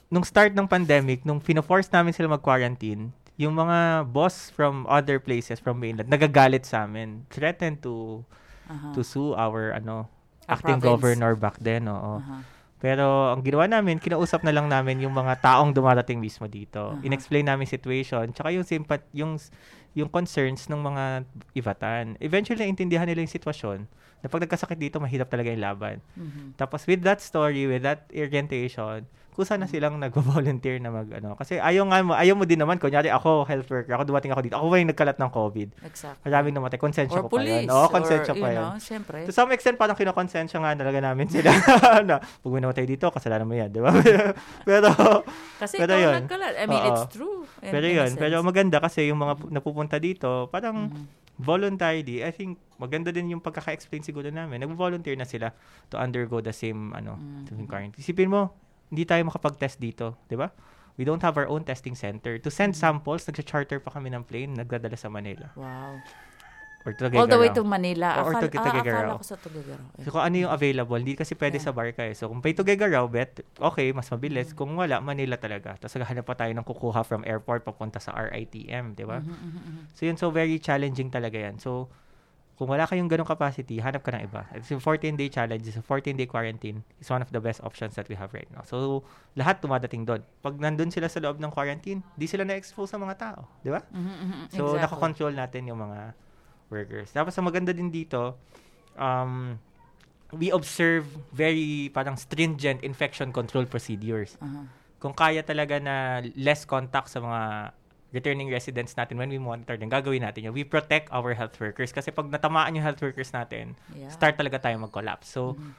nung 0.08 0.24
start 0.24 0.56
ng 0.56 0.67
pandemic, 0.70 1.27
nung 1.27 1.44
fino-force 1.44 1.91
namin 1.91 2.15
sila 2.15 2.39
mag-quarantine, 2.39 3.12
yung 3.38 3.53
mga 3.53 4.10
boss 4.10 4.50
from 4.50 4.89
other 4.89 5.22
places 5.22 5.62
from 5.62 5.77
mainland 5.77 6.10
nagagalit 6.10 6.65
sa 6.65 6.89
amin 6.89 7.22
threatened 7.29 7.77
to 7.86 8.25
uh-huh. 8.65 8.91
to 8.98 9.06
sue 9.06 9.38
our 9.38 9.77
ano 9.77 10.10
acting 10.47 10.79
province. 10.79 10.87
governor 10.87 11.33
back 11.35 11.55
then, 11.59 11.91
oo. 11.91 12.23
Uh-huh. 12.23 12.41
Pero 12.77 13.33
ang 13.33 13.41
ginawa 13.41 13.65
namin, 13.65 13.97
kinausap 13.97 14.45
na 14.45 14.53
lang 14.53 14.69
namin 14.69 15.01
yung 15.01 15.13
mga 15.13 15.41
taong 15.41 15.73
dumarating 15.73 16.21
mismo 16.21 16.45
dito. 16.45 16.93
Uh-huh. 16.93 17.05
In-explain 17.05 17.45
namin 17.49 17.65
situation, 17.65 18.29
tsaka 18.31 18.53
yung 18.53 18.65
simpat 18.65 19.01
yung 19.17 19.35
yung 19.97 20.07
concerns 20.07 20.69
ng 20.69 20.77
mga 20.77 21.03
ibatan. 21.53 22.03
Eventually, 22.19 22.69
intindihan 22.69 23.03
nila 23.03 23.25
yung 23.25 23.33
sitwasyon. 23.33 23.89
na 24.17 24.33
pag 24.33 24.41
nagkasakit 24.41 24.77
dito, 24.77 24.97
mahirap 24.97 25.29
talaga 25.29 25.49
yung 25.49 25.61
laban. 25.61 26.01
Mhm. 26.13 26.57
Tapos 26.57 26.85
with 26.85 27.01
that 27.01 27.21
story, 27.21 27.65
with 27.65 27.81
that 27.81 28.09
orientation, 28.09 29.05
kusa 29.31 29.53
na 29.53 29.69
silang 29.69 29.93
nag-volunteer 30.01 30.81
na 30.81 30.89
mag 30.89 31.05
ano. 31.13 31.37
Kasi 31.37 31.61
ayaw 31.61 31.85
nga 31.85 32.01
mo, 32.01 32.17
ayaw 32.17 32.33
mo 32.33 32.41
din 32.41 32.57
naman, 32.57 32.81
kunyari 32.81 33.13
ako, 33.13 33.45
health 33.45 33.69
worker, 33.69 33.93
ako 33.93 34.09
dumating 34.09 34.33
ako 34.33 34.41
dito, 34.41 34.57
ako 34.57 34.65
ba 34.67 34.81
yung 34.81 34.89
nagkalat 34.89 35.21
ng 35.21 35.29
COVID? 35.29 35.67
Exactly. 35.85 36.25
Maraming 36.25 36.53
namatay, 36.57 36.81
konsensya 36.81 37.21
ko 37.21 37.29
pa 37.29 37.45
yan. 37.45 37.69
Oo, 37.69 37.85
konsensya 37.93 38.33
or, 38.33 38.41
pa 38.41 38.47
you 38.49 38.57
yan. 38.57 38.65
know, 38.65 38.81
syempre. 38.81 39.17
To 39.21 39.31
some 39.31 39.53
extent, 39.53 39.77
parang 39.77 39.93
kinakonsensya 39.93 40.57
nga 40.57 40.73
talaga 40.73 40.97
namin 40.97 41.29
sila 41.29 41.53
na 42.09 42.17
pag 42.17 42.49
may 42.49 42.61
namatay 42.65 42.89
dito, 42.89 43.13
kasalanan 43.13 43.45
mo 43.45 43.53
yan, 43.53 43.69
di 43.69 43.77
ba? 43.77 43.93
pero, 44.69 44.89
Kasi 45.61 45.77
pero 45.77 45.93
ikaw 45.93 46.01
yun. 46.01 46.13
nagkalat. 46.25 46.53
I 46.57 46.65
mean, 46.65 46.81
Oo. 46.81 46.89
it's 46.89 47.05
true. 47.13 47.45
pero 47.61 47.85
yun, 47.85 48.09
pero 48.17 48.41
maganda 48.41 48.81
kasi 48.81 49.05
yung 49.05 49.21
mga 49.21 49.33
pu- 49.37 49.49
napupunta 49.88 49.98
dito, 50.03 50.51
parang 50.51 50.91
Mhm. 50.91 51.03
voluntarily, 51.39 52.22
I 52.22 52.32
think 52.36 52.60
maganda 52.77 53.10
din 53.10 53.32
yung 53.32 53.41
pagkaka-explain 53.41 54.03
siguro 54.03 54.27
namin. 54.27 54.62
Nag-volunteer 54.62 55.15
na 55.15 55.25
sila 55.25 55.56
to 55.89 55.96
undergo 55.98 56.44
the 56.44 56.53
same 56.53 56.91
ano, 56.94 57.15
Mhm. 57.17 57.48
same 57.48 57.67
quarantine. 57.70 58.01
Isipin 58.03 58.29
mo, 58.29 58.53
hindi 58.91 59.08
tayo 59.08 59.24
makapag-test 59.25 59.79
dito, 59.79 60.20
'di 60.27 60.36
ba? 60.36 60.51
We 60.98 61.06
don't 61.06 61.22
have 61.22 61.38
our 61.38 61.46
own 61.46 61.62
testing 61.62 61.94
center. 61.94 62.41
To 62.41 62.50
send 62.50 62.74
samples, 62.74 63.29
nag-charter 63.29 63.77
pa 63.77 63.94
kami 63.94 64.10
ng 64.10 64.25
plane, 64.25 64.58
nagdadala 64.58 64.98
sa 64.98 65.13
Manila. 65.13 65.53
Wow. 65.53 66.01
Or 66.88 66.96
to 66.96 67.12
All 67.12 67.27
the 67.27 67.36
way 67.36 67.51
Tuguegarao. 67.51 67.60
to 67.60 67.63
Manila. 67.67 68.08
Or 68.24 68.32
to 68.32 68.39
ah, 68.39 68.44
Tuguegarao. 68.48 68.79
akala 68.79 69.20
ko 69.20 69.25
sa 69.27 69.36
Tuguegarao. 69.36 69.88
So 70.00 70.08
kung 70.08 70.24
ano 70.24 70.36
yung 70.39 70.51
available, 70.56 70.96
hindi 70.96 71.20
kasi 71.20 71.36
pwede 71.36 71.60
Yeah. 71.60 71.67
sa 71.67 71.75
barka 71.75 72.08
eh. 72.08 72.15
So 72.15 72.32
kung 72.32 72.39
pay 72.39 72.56
Tuguegarao, 72.56 73.12
bet, 73.12 73.44
okay, 73.60 73.91
mas 73.91 74.08
mabilis. 74.08 74.56
Kung 74.56 74.79
wala, 74.79 75.03
Manila 75.03 75.36
talaga. 75.36 75.75
Tapos 75.75 75.91
naghahanap 76.00 76.24
pa 76.24 76.39
tayo 76.39 76.56
ng 76.56 76.63
kukuha 76.63 77.03
from 77.03 77.27
airport 77.27 77.67
papunta 77.67 78.00
sa 78.00 78.15
RITM, 78.15 78.96
di 78.96 79.03
ba? 79.03 79.20
Mhm, 79.20 79.27
mhm, 79.27 79.60
mhm. 79.60 79.82
So 79.91 80.08
yun, 80.08 80.15
so 80.15 80.32
very 80.32 80.56
challenging 80.58 81.12
talaga 81.12 81.36
yan. 81.36 81.60
So, 81.60 81.91
kung 82.56 82.72
wala 82.74 82.88
kayong 82.88 83.06
ganong 83.06 83.27
capacity, 83.27 83.77
hanap 83.77 84.01
ka 84.01 84.15
ng 84.15 84.24
iba. 84.25 84.48
It's 84.56 84.72
yung 84.72 84.82
14-day 84.82 85.29
challenge, 85.29 85.67
it's 85.67 85.77
a 85.77 85.84
14-day 85.84 86.25
quarantine. 86.25 86.82
is 86.98 87.06
one 87.06 87.22
of 87.22 87.29
the 87.29 87.38
best 87.38 87.62
options 87.62 87.94
that 87.94 88.10
we 88.10 88.15
have 88.15 88.34
right 88.34 88.50
now. 88.50 88.65
So, 88.65 89.06
lahat 89.38 89.62
tumadating 89.62 90.10
doon. 90.10 90.25
Pag 90.41 90.58
nandun 90.58 90.89
sila 90.89 91.06
sa 91.06 91.20
loob 91.20 91.38
ng 91.38 91.51
quarantine, 91.51 92.01
di 92.15 92.25
sila 92.25 92.41
na-expose 92.41 92.89
sa 92.89 92.98
mga 92.98 93.13
tao. 93.13 93.46
Di 93.62 93.70
ba? 93.70 93.86
Mhm, 93.94 94.00
mhm, 94.00 94.38
So, 94.50 94.74
exactly. 94.74 94.82
nakakontrol 94.82 95.34
natin 95.38 95.70
yung 95.70 95.77
mga 95.77 96.17
workers. 96.69 97.12
Tapos, 97.12 97.33
ang 97.38 97.45
maganda 97.47 97.71
din 97.71 97.91
dito, 97.91 98.38
um, 98.97 99.57
we 100.36 100.51
observe 100.51 101.07
very 101.31 101.88
parang 101.95 102.19
stringent 102.19 102.83
infection 102.83 103.31
control 103.31 103.63
procedures 103.63 104.36
Aha. 104.43 104.67
kung 105.00 105.15
kaya 105.15 105.39
talaga 105.39 105.79
na 105.79 106.19
less 106.36 106.67
contact 106.67 107.07
sa 107.07 107.24
mga 107.24 107.71
returning 108.12 108.47
residents 108.47 108.95
natin 108.95 109.19
when 109.19 109.27
we 109.27 109.39
monitor 109.39 109.75
them, 109.75 109.91
gagawin 109.91 110.24
natin 110.24 110.47
yun. 110.47 110.53
We 110.55 110.63
protect 110.63 111.12
our 111.12 111.36
health 111.36 111.59
workers 111.59 111.91
kasi 111.91 112.12
pag 112.12 112.31
natamaan 112.31 112.75
yung 112.75 112.83
health 112.83 113.03
workers 113.03 113.31
natin, 113.36 113.75
Yeah. 113.91 114.12
start 114.12 114.39
talaga 114.39 114.63
tayo 114.63 114.79
mag-collapse. 114.79 115.27
So, 115.27 115.59
Mhm. 115.59 115.71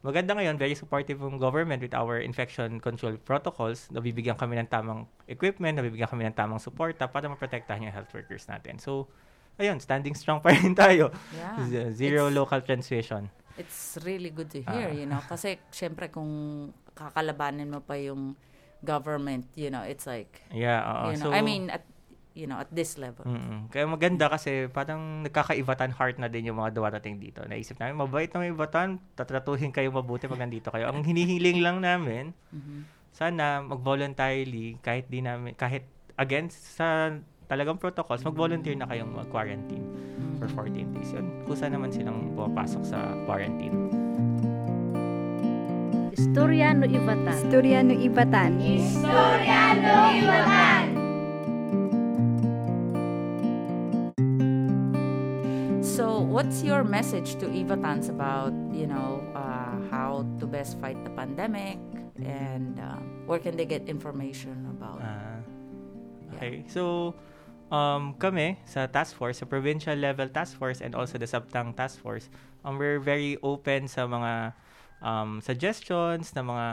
maganda 0.00 0.32
ngayon, 0.32 0.56
very 0.56 0.72
supportive 0.72 1.20
yung 1.20 1.36
government 1.36 1.84
with 1.84 1.92
our 1.92 2.18
infection 2.24 2.80
control 2.80 3.20
protocols. 3.20 3.92
Nabibigyan 3.92 4.36
kami 4.40 4.56
ng 4.64 4.68
tamang 4.72 5.04
equipment, 5.28 5.76
nabibigyan 5.76 6.08
kami 6.08 6.24
ng 6.28 6.36
tamang 6.36 6.60
suporta 6.60 7.04
para 7.04 7.28
maprotektahan 7.28 7.84
yung 7.84 7.94
health 7.94 8.10
workers 8.16 8.48
natin. 8.48 8.80
So, 8.80 9.12
ayun, 9.56 9.78
standing 9.78 10.14
strong 10.14 10.38
pa 10.38 10.50
rin 10.50 10.74
tayo. 10.74 11.10
Yeah. 11.32 11.90
Zero 11.90 12.26
It's- 12.26 12.34
local 12.34 12.60
transmission. 12.60 13.30
It's 13.54 14.02
really 14.02 14.34
good 14.34 14.50
to 14.50 14.60
hear, 14.60 14.90
Ah. 14.90 14.92
you 14.92 15.06
know. 15.06 15.22
Kasi, 15.22 15.62
syempre, 15.70 16.10
kung 16.10 16.26
kakalabanin 16.90 17.70
mo 17.70 17.78
pa 17.78 17.94
yung 17.94 18.34
government, 18.82 19.46
you 19.54 19.70
know, 19.70 19.80
it's 19.80 20.04
like, 20.04 20.42
Yeah, 20.50 20.82
oo. 20.82 21.14
you 21.14 21.22
know, 21.22 21.30
So, 21.30 21.34
I 21.34 21.38
mean, 21.38 21.70
at, 21.70 21.86
you 22.34 22.50
know, 22.50 22.58
at 22.58 22.66
this 22.74 22.98
level. 22.98 23.22
Mm-mm. 23.22 23.70
Kaya 23.70 23.86
maganda 23.86 24.26
kasi 24.26 24.66
parang 24.66 25.22
nagkakaibatan 25.22 25.94
heart 25.94 26.18
na 26.18 26.26
din 26.26 26.50
yung 26.50 26.58
mga 26.58 26.74
dumarating 26.74 27.22
dito. 27.22 27.46
Naisip 27.46 27.78
namin, 27.78 27.94
mabait 27.94 28.26
na 28.28 28.42
may 28.42 28.50
ibatan, 28.50 28.98
tatratuhin 29.14 29.70
kayo 29.70 29.94
mabuti 29.94 30.26
pag 30.26 30.42
nandito 30.42 30.74
kayo. 30.74 30.90
Ang 30.90 31.06
hinihiling 31.06 31.62
lang 31.62 31.78
namin, 31.78 32.34
Mhm. 32.50 32.90
sana 33.14 33.62
mag-voluntarily, 33.62 34.82
kahit 34.82 35.06
di 35.06 35.22
namin, 35.22 35.54
kahit 35.54 35.86
against 36.14 36.74
sa 36.74 37.14
talagang 37.54 37.78
protocols, 37.78 38.26
mag-volunteer 38.26 38.74
na 38.74 38.90
kayong 38.90 39.14
mag-quarantine 39.14 39.86
for 40.42 40.50
14 40.66 40.90
days. 40.90 41.14
Yun, 41.14 41.46
kusa 41.46 41.70
naman 41.70 41.94
silang 41.94 42.34
pumapasok 42.34 42.82
sa 42.82 43.14
quarantine. 43.30 43.70
Istorya 46.10 46.74
no 46.74 46.90
Ibatan. 46.90 47.38
Istorya 47.46 47.78
no 47.86 47.94
Ibatan. 47.94 48.50
So, 55.86 56.18
what's 56.26 56.66
your 56.66 56.82
message 56.82 57.38
to 57.38 57.46
Ivatans 57.46 58.10
about, 58.10 58.50
you 58.74 58.90
know, 58.90 59.22
uh, 59.38 59.78
how 59.94 60.26
to 60.42 60.44
best 60.50 60.74
fight 60.82 60.98
the 61.06 61.10
pandemic 61.14 61.78
and 62.18 62.82
uh, 62.82 62.98
where 63.30 63.38
can 63.38 63.54
they 63.54 63.62
get 63.62 63.86
information 63.86 64.66
about? 64.74 64.98
Ah, 64.98 65.38
okay. 66.34 66.66
So, 66.66 67.14
um, 67.74 68.14
kami 68.14 68.54
sa 68.62 68.86
task 68.86 69.18
force, 69.18 69.42
sa 69.42 69.46
provincial 69.50 69.98
level 69.98 70.30
task 70.30 70.54
force 70.54 70.78
and 70.78 70.94
also 70.94 71.18
the 71.18 71.26
Sabtang 71.26 71.74
task 71.74 71.98
force, 71.98 72.30
um, 72.62 72.78
we're 72.78 73.02
very 73.02 73.34
open 73.42 73.90
sa 73.90 74.06
mga 74.06 74.54
um, 75.02 75.42
suggestions 75.42 76.30
na 76.38 76.46
mga 76.46 76.68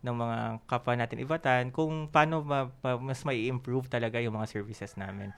ng 0.00 0.16
mga 0.16 0.38
kapwa 0.64 0.96
natin 0.96 1.20
ibatan 1.20 1.68
kung 1.68 2.08
paano 2.08 2.40
ma, 2.40 2.72
ma- 2.80 2.96
mas 2.96 3.20
mai 3.20 3.52
improve 3.52 3.84
talaga 3.84 4.16
yung 4.16 4.32
mga 4.32 4.48
services 4.48 4.96
namin. 4.96 5.28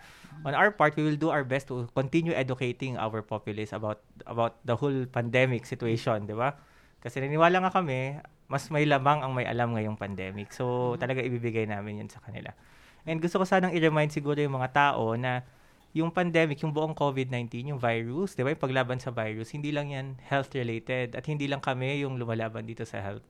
On 0.47 0.55
our 0.55 0.71
part, 0.71 0.95
we 0.95 1.03
will 1.03 1.19
do 1.19 1.35
our 1.35 1.43
best 1.43 1.67
to 1.67 1.91
continue 1.99 2.31
educating 2.31 2.95
our 2.95 3.27
populace 3.27 3.75
about 3.75 4.07
about 4.23 4.63
the 4.63 4.79
whole 4.79 5.03
pandemic 5.11 5.67
situation, 5.67 6.31
di 6.31 6.39
ba? 6.39 6.55
Kasi 7.03 7.19
naniniwala 7.19 7.59
nga 7.67 7.75
kami, 7.75 8.23
mas 8.47 8.71
may 8.71 8.87
lamang 8.87 9.27
ang 9.27 9.35
may 9.35 9.51
alam 9.51 9.75
ngayong 9.75 9.99
pandemic. 9.99 10.55
So, 10.55 10.95
talaga 10.95 11.27
ibibigay 11.27 11.67
namin 11.67 12.07
yun 12.07 12.11
sa 12.11 12.23
kanila. 12.23 12.55
And 13.03 13.19
gusto 13.19 13.43
ko 13.43 13.45
sanang 13.47 13.75
i-remind 13.75 14.15
siguro 14.15 14.39
yung 14.39 14.55
mga 14.55 14.71
tao 14.71 15.19
na 15.19 15.43
yung 15.93 16.09
pandemic, 16.09 16.57
yung 16.65 16.73
buong 16.73 16.97
COVID-19, 16.97 17.77
yung 17.77 17.81
virus, 17.81 18.33
di 18.33 18.41
ba, 18.41 18.57
yung 18.57 18.63
paglaban 18.63 18.97
sa 18.97 19.13
virus, 19.13 19.53
hindi 19.53 19.69
lang 19.77 19.93
yan 19.93 20.17
health-related 20.25 21.13
at 21.13 21.25
hindi 21.29 21.45
lang 21.45 21.61
kami 21.61 22.01
yung 22.01 22.17
lumalaban 22.17 22.65
dito 22.65 22.89
sa 22.89 23.05
health. 23.05 23.25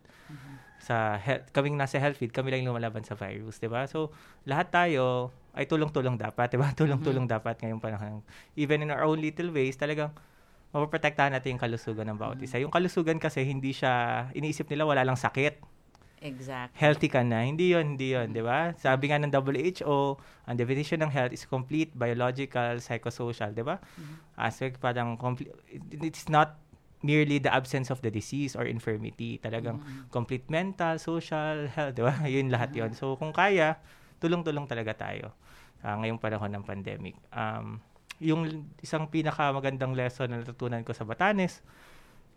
Sa 0.79 1.19
health, 1.19 1.51
kaming 1.51 1.75
nasa 1.75 1.99
health 1.99 2.23
feed, 2.23 2.31
kami 2.31 2.55
lang 2.55 2.63
yung 2.63 2.75
lumalaban 2.75 3.03
sa 3.03 3.19
virus, 3.19 3.59
di 3.59 3.67
ba? 3.67 3.87
So, 3.91 4.15
lahat 4.47 4.71
tayo 4.71 5.35
ay 5.59 5.67
tulong-tulong 5.67 6.15
dapat, 6.15 6.55
di 6.55 6.59
ba? 6.59 6.71
Tulong-tulong 6.79 7.27
dapat 7.27 7.59
ngayong 7.59 7.83
panahon. 7.83 8.23
Even 8.55 8.87
in 8.87 8.95
our 8.95 9.03
own 9.03 9.19
little 9.19 9.51
ways, 9.51 9.75
talagang 9.75 10.15
mapoprotektahan 10.71 11.35
natin 11.35 11.59
yung 11.59 11.63
kalusugan 11.63 12.07
ng 12.15 12.19
bawat 12.19 12.39
isa. 12.47 12.63
Yung 12.63 12.71
kalusugan 12.71 13.19
kasi 13.19 13.43
hindi 13.43 13.75
siya, 13.75 14.27
iniisip 14.39 14.71
nila 14.71 14.87
wala 14.87 15.03
lang 15.03 15.19
sakit 15.19 15.82
Exactly. 16.23 16.79
healthy 16.79 17.09
ka 17.11 17.27
na. 17.27 17.43
Hindi 17.43 17.75
yon 17.75 17.99
hindi 17.99 18.15
yon 18.15 18.31
di 18.31 18.41
ba? 18.41 18.71
Sabi 18.79 19.11
nga 19.11 19.19
ng 19.19 19.35
WHO, 19.35 20.17
ang 20.47 20.57
definition 20.57 21.03
ng 21.03 21.11
health 21.11 21.35
is 21.35 21.43
complete 21.43 21.91
biological, 21.99 22.79
psychosocial, 22.79 23.51
di 23.51 23.67
ba? 23.67 23.83
Aspect 24.39 24.79
parang 24.79 25.19
complete, 25.19 25.51
it's 25.99 26.31
not 26.31 26.63
merely 27.03 27.43
the 27.43 27.51
absence 27.51 27.91
of 27.91 27.99
the 28.01 28.11
disease 28.15 28.55
or 28.55 28.63
infirmity. 28.65 29.43
Talagang 29.43 29.83
complete 30.15 30.47
mental, 30.47 31.03
social, 31.03 31.67
health, 31.67 31.99
di 31.99 32.03
ba? 32.07 32.15
Yun 32.31 32.49
lahat 32.55 32.71
yon 32.73 32.95
So, 32.95 33.19
kung 33.19 33.35
kaya, 33.35 33.83
tulong-tulong 34.23 34.71
talaga 34.71 34.95
tayo 34.95 35.35
ah, 35.83 35.99
ngayong 35.99 36.23
panahon 36.23 36.55
ng 36.55 36.63
pandemic. 36.63 37.19
Um, 37.35 37.83
yung 38.23 38.71
isang 38.79 39.11
pinakamagandang 39.11 39.99
lesson 39.99 40.31
na 40.31 40.47
natutunan 40.47 40.87
ko 40.87 40.95
sa 40.95 41.03
Batanes, 41.03 41.59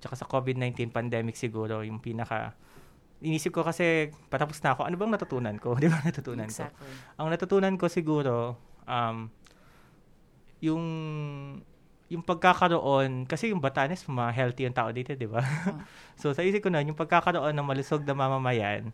tsaka 0.02 0.18
sa 0.18 0.26
COVID-19 0.26 0.90
pandemic 0.90 1.38
siguro, 1.38 1.86
yung 1.86 2.02
pinaka 2.02 2.58
inisip 3.24 3.56
ko 3.56 3.62
kasi 3.64 4.12
patapos 4.28 4.60
na 4.60 4.76
ako, 4.76 4.88
ano 4.88 4.96
bang 5.00 5.14
natutunan 5.14 5.56
ko? 5.60 5.76
Di 5.82 5.88
ba 5.88 6.02
natutunan 6.04 6.48
ko? 6.48 6.68
Exactly. 6.68 6.92
Ang 7.20 7.28
natutunan 7.32 7.74
ko 7.80 7.86
siguro, 7.88 8.60
um, 8.88 9.32
yung 10.60 10.84
yung 12.06 12.22
pagkakaroon, 12.22 13.26
kasi 13.26 13.50
yung 13.50 13.58
Batanes, 13.58 14.06
mga 14.06 14.30
healthy 14.30 14.70
yung 14.70 14.78
tao 14.78 14.94
dito, 14.94 15.18
di 15.18 15.26
ba? 15.26 15.42
so, 16.22 16.30
sa 16.38 16.46
isip 16.46 16.62
ko 16.62 16.70
na, 16.70 16.86
yung 16.86 16.94
pagkakaroon 16.94 17.50
ng 17.50 17.66
malusog 17.66 18.06
na 18.06 18.14
mamamayan, 18.14 18.94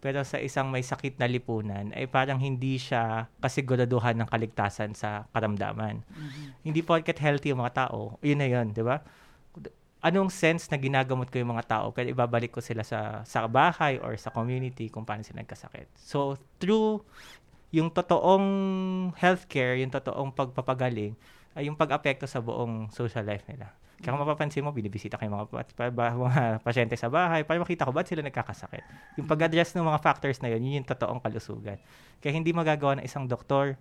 pero 0.00 0.20
sa 0.24 0.36
isang 0.40 0.68
may 0.68 0.84
sakit 0.84 1.16
na 1.16 1.24
lipunan, 1.24 1.92
ay 1.96 2.04
parang 2.04 2.36
hindi 2.36 2.76
siya 2.76 3.28
kasiguraduhan 3.40 4.16
ng 4.20 4.28
kaligtasan 4.28 4.92
sa 4.92 5.24
karamdaman. 5.32 6.04
Hindi 6.60 6.80
porket 6.84 7.16
healthy 7.16 7.52
yung 7.52 7.64
mga 7.64 7.88
tao, 7.88 8.20
yun 8.20 8.40
na 8.40 8.48
yun, 8.48 8.76
di 8.76 8.84
ba? 8.84 9.00
Anong 10.00 10.32
sense 10.32 10.64
na 10.72 10.80
ginagamot 10.80 11.28
ko 11.28 11.36
yung 11.36 11.52
mga 11.52 11.68
tao, 11.68 11.86
pero 11.92 12.08
ibabalik 12.08 12.56
ko 12.56 12.64
sila 12.64 12.80
sa, 12.80 13.20
sa 13.28 13.44
bahay 13.44 14.00
or 14.00 14.16
sa 14.16 14.32
community 14.32 14.88
kung 14.88 15.04
paano 15.04 15.20
sila 15.20 15.44
nagkasakit. 15.44 15.92
So, 16.00 16.40
through 16.56 17.04
yung 17.70 17.92
totoong 17.92 18.46
healthcare, 19.20 19.76
yung 19.78 19.92
totoong 19.92 20.32
pagpapagaling, 20.32 21.12
ay 21.52 21.68
yung 21.68 21.76
pag-apekto 21.76 22.24
sa 22.24 22.40
buong 22.40 22.88
social 22.90 23.22
life 23.26 23.44
nila. 23.44 23.70
Kaya 24.00 24.16
kung 24.16 24.24
mapapansin 24.24 24.64
mo, 24.64 24.72
binibisita 24.72 25.20
ko 25.20 25.28
yung 25.28 25.36
mga, 25.36 25.46
pa- 25.76 25.92
pa- 25.92 26.16
mga 26.16 26.42
pasyente 26.64 26.96
sa 26.96 27.12
bahay 27.12 27.44
para 27.44 27.60
makita 27.60 27.84
ko 27.84 27.92
ba't 27.92 28.08
sila 28.08 28.24
nagkakasakit. 28.24 28.84
Yung 29.20 29.28
pag-address 29.28 29.76
ng 29.76 29.84
mga 29.84 30.00
factors 30.00 30.40
na 30.40 30.48
yun, 30.48 30.64
yun 30.64 30.80
yung 30.80 30.88
totoong 30.88 31.20
kalusugan. 31.20 31.76
Kaya 32.24 32.32
hindi 32.32 32.56
magagawa 32.56 32.96
ng 32.98 33.04
isang 33.04 33.28
doktor 33.28 33.76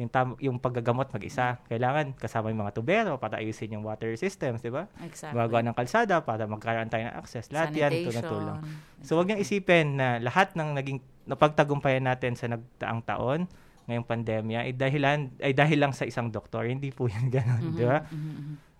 yung, 0.00 0.08
tam- 0.08 0.38
yung 0.40 0.56
paggagamot 0.56 1.12
mag-isa. 1.12 1.60
Kailangan 1.68 2.16
kasama 2.16 2.48
yung 2.48 2.64
mga 2.64 2.72
tubero 2.72 3.12
para 3.20 3.44
ayusin 3.44 3.76
yung 3.76 3.84
water 3.84 4.16
systems, 4.16 4.64
di 4.64 4.72
ba? 4.72 4.88
Exactly. 5.04 5.36
Gagawa 5.36 5.60
ng 5.68 5.76
kalsada 5.76 6.24
para 6.24 6.48
magkaroon 6.48 6.88
tayo 6.88 7.12
ng 7.12 7.16
access. 7.16 7.52
Lahat 7.52 7.76
yan 7.76 7.92
Sanitation. 7.92 8.08
tulong-tulong. 8.08 8.58
So, 9.04 9.20
wag 9.20 9.28
niyang 9.28 9.42
isipin 9.44 10.00
na 10.00 10.16
lahat 10.16 10.56
ng 10.56 10.72
naging 10.72 10.98
napagtagumpayan 11.28 12.08
natin 12.08 12.32
sa 12.34 12.48
nagtaang 12.48 13.04
taon, 13.04 13.40
ngayong 13.86 14.06
pandemya, 14.08 14.58
ay 14.64 14.72
dahilan 14.72 15.28
ay 15.42 15.52
dahil 15.52 15.78
lang 15.82 15.92
sa 15.92 16.08
isang 16.08 16.32
doktor. 16.32 16.64
Hindi 16.64 16.88
po 16.88 17.10
yun 17.12 17.28
ganun, 17.28 17.76
di 17.76 17.84
ba? 17.84 18.00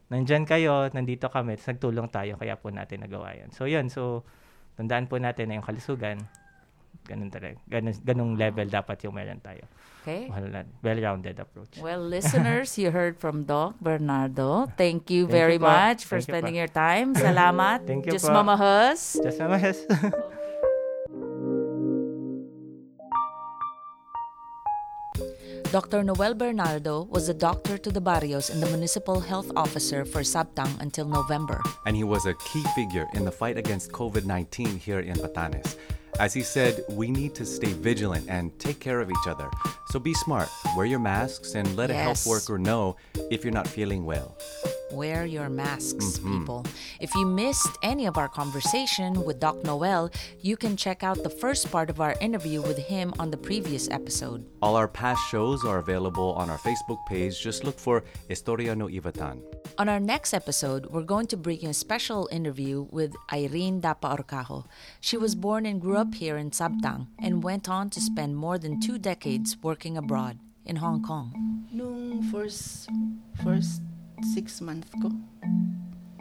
Nandyan 0.09 0.45
kayo, 0.49 0.89
nandito 0.93 1.29
kami, 1.29 1.61
nagtulong 1.61 2.09
tayo, 2.09 2.37
kaya 2.41 2.57
po 2.57 2.73
natin 2.73 3.05
nagawa 3.05 3.37
yun. 3.37 3.53
So, 3.53 3.69
yun. 3.69 3.93
So, 3.93 4.25
tandaan 4.81 5.13
po 5.13 5.21
natin 5.21 5.53
na 5.53 5.61
yung 5.61 5.67
kalusugan, 5.67 6.21
ganun 7.05 7.31
talaga. 7.31 7.59
Ganun, 7.69 7.95
ganung 8.03 8.33
level 8.39 8.67
ah. 8.71 8.83
dapat 8.83 8.97
yung 9.05 9.15
meron 9.15 9.41
tayo. 9.43 9.65
Okay. 10.03 10.27
Well-rounded 10.83 11.39
approach. 11.39 11.79
Well, 11.79 12.03
listeners, 12.03 12.75
you 12.75 12.91
heard 12.91 13.23
from 13.23 13.47
Doc 13.47 13.79
Bernardo. 13.79 14.67
Thank 14.75 15.15
you 15.15 15.31
Thank 15.31 15.39
very 15.39 15.59
you 15.63 15.63
much 15.63 16.03
for 16.03 16.19
Thank 16.19 16.35
spending 16.35 16.59
po. 16.59 16.67
your 16.67 16.73
time. 16.75 17.15
Salamat. 17.15 17.85
Thank 17.91 18.11
you 18.11 18.19
Just 18.19 18.27
po. 18.27 18.35
Mama 18.35 18.59
Hus. 18.59 19.23
Just 19.23 19.39
a 19.39 19.47
mess. 19.47 19.79
Dr. 25.73 26.05
Noel 26.05 26.35
Bernardo 26.35 27.05
was 27.09 27.31
a 27.31 27.35
doctor 27.35 27.79
to 27.79 27.91
the 27.91 28.01
barrios 28.01 28.51
and 28.51 28.61
the 28.63 28.69
municipal 28.69 29.21
health 29.21 29.51
officer 29.57 30.05
for 30.05 30.21
Sabtang 30.21 30.69
until 30.81 31.09
November. 31.09 31.63
and 31.87 31.97
he 31.97 32.05
was 32.05 32.27
a 32.27 32.35
key 32.53 32.63
figure 32.77 33.09
in 33.15 33.25
the 33.25 33.33
fight 33.33 33.57
against 33.57 33.91
COVID 33.91 34.27
19 34.27 34.79
here 34.79 35.01
in 35.01 35.17
Batanes. 35.17 35.77
As 36.21 36.35
he 36.35 36.43
said, 36.43 36.85
we 36.91 37.11
need 37.11 37.35
to 37.35 37.45
stay 37.47 37.73
vigilant 37.73 38.27
and 38.29 38.57
take 38.59 38.81
care 38.81 39.01
of 39.01 39.11
each 39.11 39.27
other. 39.27 39.51
So 39.89 39.99
be 39.99 40.15
smart, 40.15 40.49
wear 40.77 40.87
your 40.87 40.99
masks, 40.99 41.55
and 41.55 41.75
let 41.77 41.91
a 41.91 41.95
health 41.95 42.27
worker 42.27 42.59
know 42.59 42.97
if 43.31 43.45
you're 43.45 43.53
not 43.53 43.67
feeling 43.67 44.05
well. 44.05 44.37
Wear 44.93 45.25
your 45.25 45.49
masks, 45.49 46.19
Mm-hmm. 46.21 46.39
people. 46.41 46.67
If 47.01 47.15
you 47.15 47.25
missed 47.27 47.73
any 47.83 48.05
of 48.07 48.19
our 48.19 48.29
conversation 48.29 49.25
with 49.25 49.41
Doc 49.41 49.65
Noel, 49.65 50.11
you 50.41 50.57
can 50.57 50.77
check 50.77 51.03
out 51.03 51.23
the 51.23 51.31
first 51.31 51.71
part 51.73 51.89
of 51.89 52.01
our 52.01 52.15
interview 52.21 52.61
with 52.61 52.77
him 52.79 53.13
on 53.19 53.31
the 53.31 53.37
previous 53.37 53.89
episode. 53.91 54.45
All 54.61 54.77
our 54.77 54.87
past 54.89 55.23
shows 55.31 55.65
are 55.65 55.79
available 55.79 56.33
on 56.37 56.51
our 56.51 56.59
Facebook 56.59 57.01
page. 57.09 57.41
Just 57.41 57.65
look 57.65 57.79
for 57.79 58.05
Historia 58.29 58.77
no 58.77 58.87
Ivatan. 58.87 59.41
On 59.79 59.89
our 59.89 59.99
next 60.01 60.35
episode, 60.35 60.87
we're 60.93 61.09
going 61.09 61.27
to 61.29 61.37
bring 61.37 61.61
you 61.61 61.71
a 61.71 61.75
special 61.75 62.29
interview 62.31 62.87
with 62.91 63.17
Irene 63.33 63.81
Dapa 63.81 64.13
Orcajo. 64.19 64.67
She 65.01 65.17
was 65.17 65.35
born 65.35 65.65
and 65.65 65.81
grew 65.81 65.97
up 65.97 66.15
here 66.15 66.37
in 66.37 66.51
Sabtang 66.51 67.07
and 67.19 67.43
went 67.43 67.69
on 67.69 67.89
to 67.91 68.01
spend 68.01 68.37
more 68.37 68.59
than 68.59 68.79
two 68.81 68.99
decades 68.99 69.57
working 69.63 69.97
abroad 69.97 70.39
in 70.67 70.77
Hong 70.77 71.03
Kong. 71.03 71.33
Nung 71.73 72.23
first, 72.31 72.89
first 73.43 73.81
six 74.21 74.61
months 74.61 74.89
ko, 75.01 75.11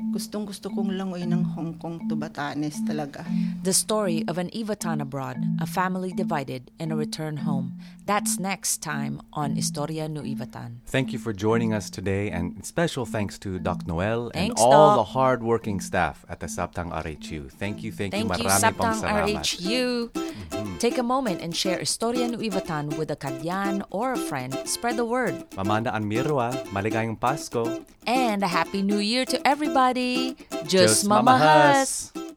gustong 0.10 0.50
gusto 0.50 0.74
kong 0.74 0.98
langoy 0.98 1.22
ng 1.22 1.44
Hong 1.54 1.78
Kong 1.78 2.02
to 2.10 2.18
Batanes 2.18 2.82
talaga. 2.90 3.22
The 3.62 3.74
story 3.74 4.26
of 4.26 4.42
an 4.42 4.50
Ivatan 4.50 5.02
abroad, 5.02 5.38
a 5.62 5.68
family 5.70 6.10
divided, 6.12 6.74
and 6.82 6.90
a 6.92 6.98
return 6.98 7.46
home. 7.46 7.78
That's 8.10 8.42
next 8.42 8.82
time 8.82 9.22
on 9.32 9.56
Historia 9.56 10.10
no 10.10 10.26
Ivatan. 10.26 10.82
Thank 10.90 11.14
you 11.14 11.20
for 11.22 11.32
joining 11.32 11.72
us 11.72 11.94
today, 11.94 12.34
and 12.34 12.66
special 12.66 13.06
thanks 13.06 13.38
to 13.46 13.62
Doc 13.62 13.86
Noel 13.86 14.34
and 14.34 14.50
Thanks, 14.50 14.60
all 14.60 14.98
Doc. 14.98 15.06
the 15.06 15.08
hard-working 15.14 15.80
staff 15.80 16.26
at 16.28 16.42
the 16.42 16.48
Saptang 16.50 16.90
RHU. 16.90 17.54
Thank 17.54 17.84
you, 17.86 17.92
thank, 17.94 18.12
Thank 18.12 18.26
you. 18.26 18.44
you, 18.44 18.50
Marami 18.50 18.74
pong 18.74 18.98
Saptang 18.98 18.98
salamat. 19.06 19.46
RHU. 19.46 20.10
Mm-hmm. 20.12 20.78
Take 20.82 20.98
a 20.98 21.06
moment 21.06 21.46
and 21.46 21.56
share 21.56 21.78
Historia 21.78 22.28
no 22.28 22.42
Ivatan 22.42 22.98
with 22.98 23.14
a 23.14 23.16
kadyan 23.16 23.86
or 23.94 24.14
a 24.14 24.18
friend. 24.18 24.58
Spread 24.66 24.98
the 24.98 25.06
word. 25.06 25.38
Mamanda 25.54 25.94
Anmirwa, 25.94 26.52
maligayang 26.74 27.20
Pasko. 27.22 27.86
And 28.10 28.42
a 28.42 28.50
Happy 28.50 28.82
New 28.82 28.98
Year 28.98 29.30
to 29.30 29.38
everybody 29.46 29.91
everybody. 29.92 30.36
Just, 30.64 30.72
Just 30.72 31.08
Mama, 31.08 31.32
Mama 31.32 31.38
Huss. 31.44 32.12
Huss. 32.16 32.31